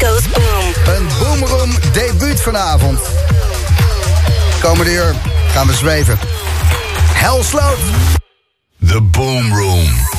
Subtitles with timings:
[0.00, 0.94] Goes Boom.
[0.96, 3.00] Een Boomroom debuut vanavond.
[4.60, 5.14] Komende uur
[5.52, 6.18] gaan we zweven.
[7.12, 7.78] Hell Sloot.
[8.86, 10.17] The Boom Room.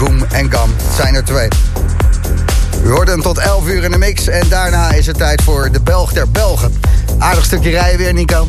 [0.00, 0.50] Goom en.
[0.50, 1.48] Het zijn er twee.
[2.84, 4.28] U hoort hem tot 11 uur in de mix.
[4.28, 6.80] En daarna is het tijd voor de Belg der Belgen.
[7.18, 8.46] Aardig stukje rijden weer, Nico.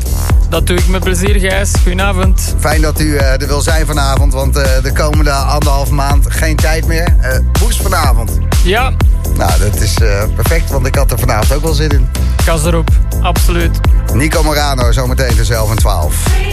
[0.48, 1.70] Dat doe ik met plezier, Gijs.
[1.82, 2.54] Goedenavond.
[2.58, 6.56] Fijn dat u uh, er wil zijn vanavond, want uh, de komende anderhalf maand geen
[6.56, 7.16] tijd meer.
[7.20, 8.38] Uh, Boes vanavond.
[8.64, 8.92] Ja.
[9.36, 9.94] Nou, dat is
[10.34, 12.08] perfect, want ik had er vanavond ook wel zin in.
[12.44, 12.88] Kas erop,
[13.20, 13.80] absoluut.
[14.12, 16.51] Nico Morano, zometeen tussen 11 en 12.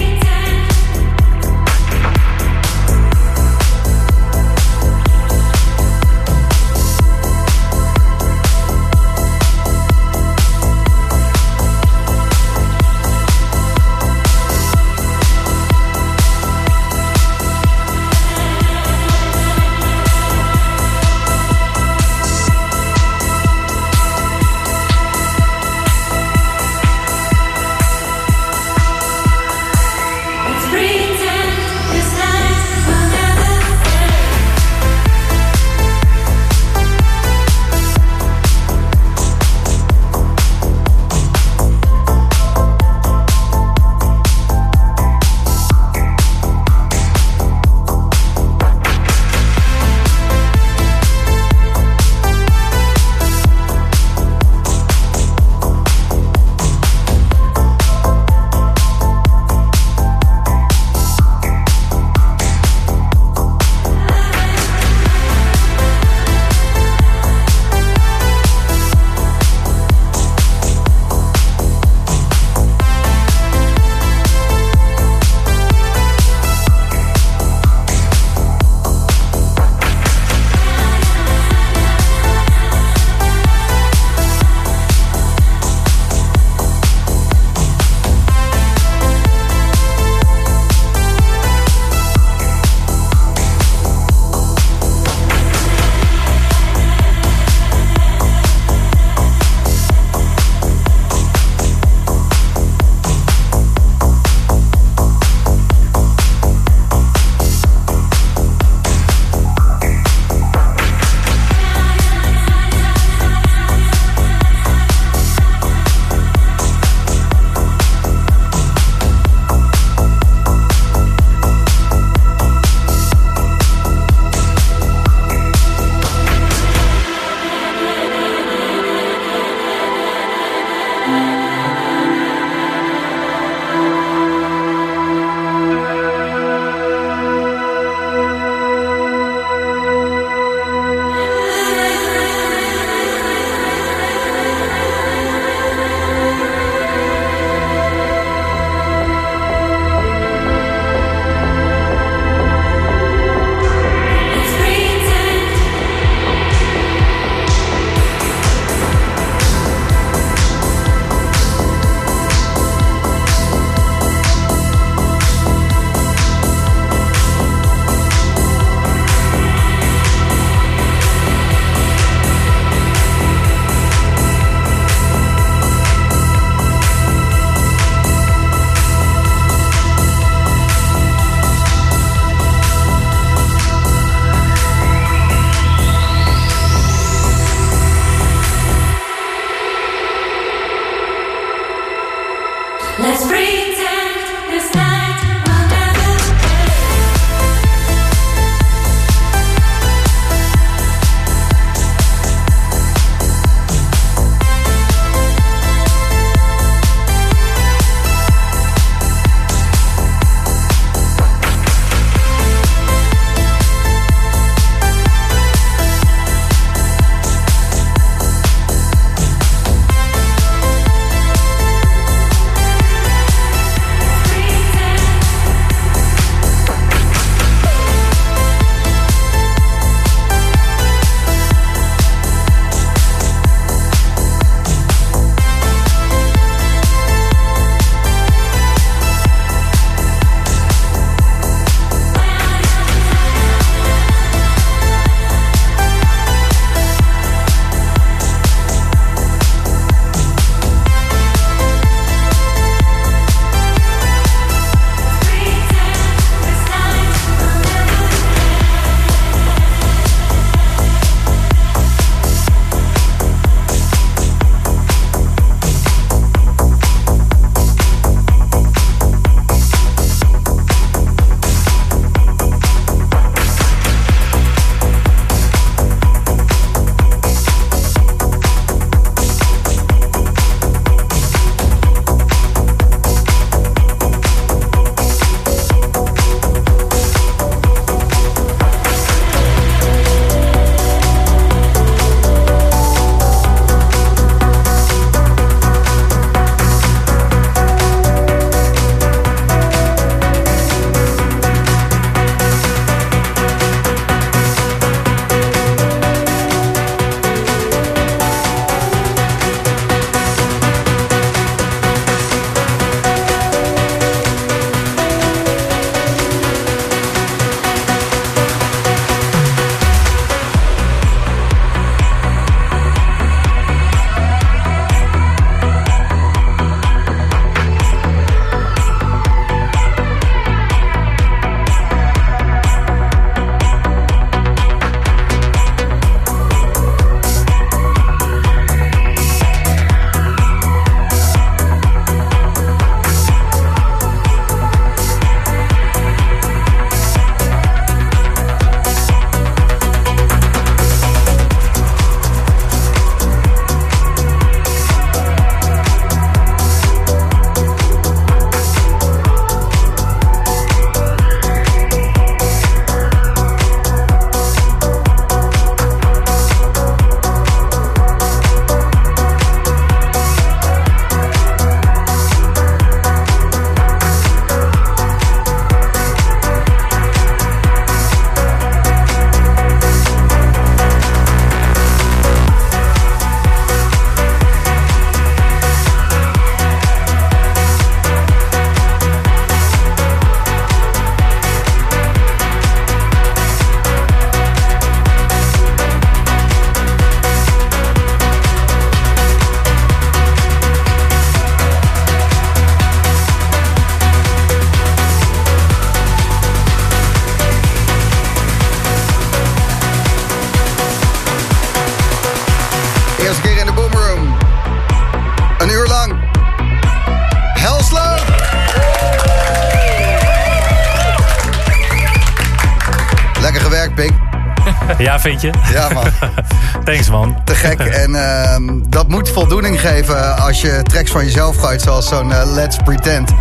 [425.08, 425.52] Ja, vind je?
[425.74, 426.04] Ja, man.
[426.86, 427.42] Thanks, man.
[427.44, 427.80] Te gek.
[428.04, 432.42] En ehm, dat moet voldoening geven als je tracks van jezelf gooit, zoals zo'n eh,
[432.46, 433.32] Let's Pretend.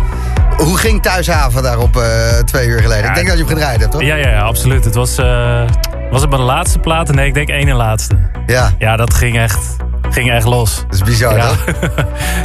[0.57, 3.03] Hoe ging Thuishaven daarop eh twee uur geleden?
[3.03, 4.01] Ja, ik denk dat je hem gedraaid hebt, toch?
[4.01, 4.85] Ja, ja, ja absoluut.
[4.85, 5.61] Het was, eh,
[6.11, 7.11] was het mijn laatste plaat?
[7.13, 8.15] Nee, ik denk één en laatste.
[8.45, 9.59] Ja, Ja, dat ging echt,
[10.09, 10.83] ging echt los.
[10.85, 11.47] dat is bizar, Ja.
[11.47, 11.65] toch?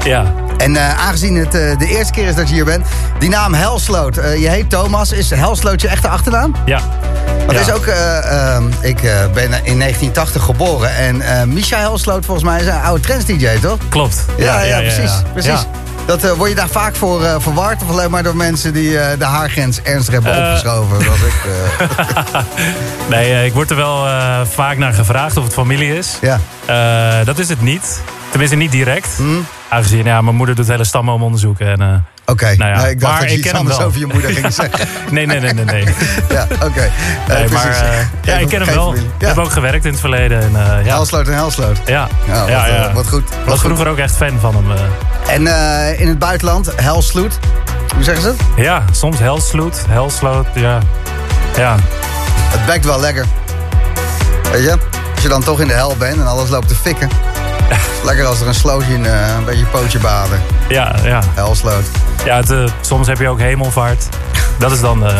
[0.04, 0.24] ja.
[0.58, 2.86] En aangezien het de eerste keer is dat je hier bent,
[3.18, 4.14] die naam Helsloot.
[4.14, 5.12] je heet Thomas.
[5.12, 6.54] Is Helsloot je echte achternaam?
[6.64, 6.80] Ja.
[7.52, 7.60] Ja.
[7.60, 10.96] is ook, eh, ehm, ik eh, ben in 1980 geboren.
[10.96, 13.78] En eh Misha Helsloot volgens mij is een oude trends-dj, toch?
[13.88, 14.24] Klopt.
[14.36, 15.10] Ja, ja, precies.
[15.10, 15.22] ja.
[15.32, 15.66] precies.
[16.06, 17.82] Dat, word je daar vaak voor eh, verward?
[17.82, 21.02] Of alleen maar door mensen die de haargrens ernstig hebben opgeschoven?
[21.02, 21.34] Zoals ik,
[23.10, 24.06] Nee, ik word er wel
[24.46, 26.18] vaak naar gevraagd of het familie is.
[26.20, 26.40] ja.
[27.24, 28.00] Dat is het niet.
[28.30, 29.08] Tenminste, niet direct.
[29.16, 29.24] Hm?
[29.68, 31.80] Aangezien ja, mijn moeder doet hele stambomenonderzoeken.
[31.80, 33.98] En, eh, Oké, Nou ja, Nee, ik dacht maar dat je ik iets anders over
[34.00, 34.88] je moeder ging zeggen.
[35.14, 35.64] nee, nee, nee, nee.
[35.64, 35.84] nee.
[36.30, 36.80] ja, oké.
[37.28, 38.94] Eh, Nee, maar, eh, ja, ik ken hem wel.
[38.94, 39.26] Ik Ja.
[39.28, 40.40] heb ook gewerkt in het verleden.
[40.40, 40.92] En, eh, ja.
[40.94, 41.78] Helsloot en Helsloot.
[41.86, 42.92] Ja, Ja, wat, ja, eh, ja.
[42.92, 43.20] wat goed.
[43.22, 43.60] Ik Wat was goed.
[43.64, 44.70] vroeger ook echt fan van hem.
[44.72, 45.34] eh.
[45.34, 47.38] En eh, in het buitenland, Helsloot.
[47.94, 48.36] Hoe zeggen ze het?
[48.56, 50.78] ja, soms Helsloot, Helsloot, ja.
[51.56, 51.76] Ja,
[52.50, 53.24] Het bekt wel lekker.
[54.52, 54.70] Weet je?
[55.14, 57.08] Als je dan toch in de hel bent en alles loopt te fikken.
[58.04, 60.40] Lekker als er een slootje in, eh, een beetje pootje baden.
[60.68, 61.20] ja, ja.
[61.34, 61.84] Helsloot.
[62.24, 64.04] ja het, eh, soms heb je ook hemelvaart.
[64.58, 65.00] Dat is dan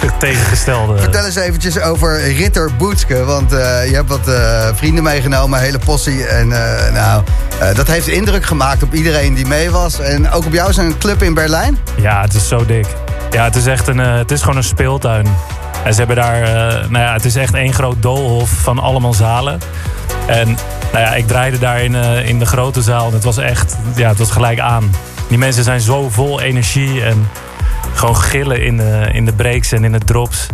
[0.00, 0.98] de tegengestelde.
[0.98, 3.24] Vertel eens eventjes over Ritter Boetske.
[3.24, 6.26] Want eh, je hebt wat eh, vrienden meegenomen, een hele possie.
[6.26, 7.22] En eh, nou,
[7.60, 10.00] eh, dat heeft indruk gemaakt op iedereen die mee was.
[10.00, 11.78] En ook op jou is een club in Berlijn.
[11.94, 12.86] Ja, het is zo dik.
[13.30, 15.26] Ja, het is echt een, eh, het is gewoon een speeltuin.
[15.84, 19.14] En ze hebben daar, eh, nou ja, het is echt één groot doolhof van allemaal
[19.14, 19.60] zalen.
[20.26, 20.46] En
[20.92, 23.76] nou ja, ik draaide daar in, eh, in de grote zaal en het was echt,
[23.94, 24.90] ja, het was gelijk aan.
[25.28, 27.28] Die mensen zijn zo vol energie en
[27.94, 30.46] gewoon gillen in de, in de breaks en in de drops.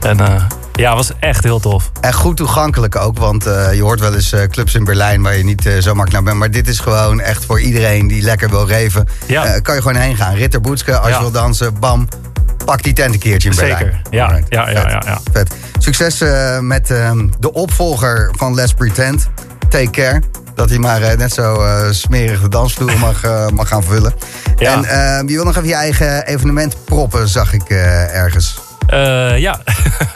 [0.00, 0.42] En eh,
[0.72, 1.90] ja, het was echt heel tof.
[2.00, 5.36] En goed toegankelijk ook, want eh, je hoort wel eens eh, clubs in Berlijn waar
[5.36, 6.36] je niet eh, zo makkelijk naar bent.
[6.36, 9.08] Maar dit is gewoon echt voor iedereen die lekker wil reven.
[9.26, 9.44] Ja.
[9.44, 10.34] Eh, kan je gewoon heen gaan.
[10.34, 11.14] Ritter Boetske, als Ja.
[11.14, 12.08] je wil dansen, bam.
[12.64, 13.78] Pak die tent een keertje in Berlijn.
[13.78, 14.00] Zeker.
[14.10, 14.90] Ja, ja, ja, Vet.
[14.90, 15.20] ja, ja.
[15.32, 15.54] Vet.
[15.78, 19.28] Succes eh, met ehm, de opvolger van Let's Pretend.
[19.68, 20.22] Take care.
[20.54, 23.22] Dat hij maar eh, net zo eh, smerig de dansvloer mag,
[23.54, 24.14] mag gaan vullen.
[24.56, 24.72] Ja.
[24.72, 28.60] En ehm, je wil nog even je eigen evenement proppen, zag ik ergens.
[29.36, 29.60] Ja.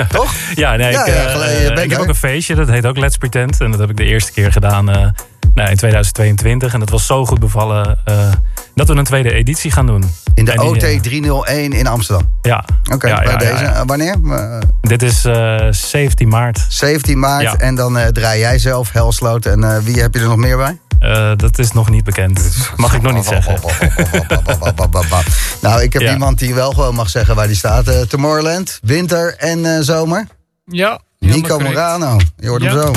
[0.08, 0.34] Toch?
[0.54, 1.12] ja, nee, Ja, ik,
[1.76, 3.60] ja, ik heb ook een feestje, dat heet ook Let's Pretend.
[3.60, 5.14] En dat heb ik de eerste keer gedaan
[5.54, 6.72] nou, in 2022.
[6.72, 8.32] En dat was zo goed bevallen eh,
[8.74, 10.04] dat we een tweede editie gaan doen.
[10.34, 12.28] In de En die, OT eh, 301 in Amsterdam.
[12.42, 12.64] ja.
[12.92, 13.52] Oké, ja, bij ja, deze.
[13.52, 13.72] ja, ja.
[13.74, 14.16] Eh, wanneer?
[14.80, 16.66] Dit is eh 17 maart.
[16.68, 17.42] 17 maart.
[17.42, 17.56] Ja.
[17.56, 19.46] En dan eh, draai jij zelf Helsloot.
[19.46, 20.78] En eh, wie heb je er nog meer bij?
[20.98, 22.56] Eh, dat is nog niet bekend.
[22.76, 23.58] Mag ik nog niet zeggen.
[25.62, 26.12] nou, ik heb Ja.
[26.12, 27.88] iemand die wel gewoon mag zeggen waar die staat.
[27.88, 30.26] Eh, Tomorrowland, winter en eh, zomer.
[30.64, 31.00] Ja.
[31.18, 31.58] Nico.
[31.58, 32.16] Morano.
[32.36, 32.80] Je hoort hem Ja.
[32.82, 32.92] zo.